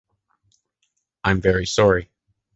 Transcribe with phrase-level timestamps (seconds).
[1.23, 2.09] I’m very sorry.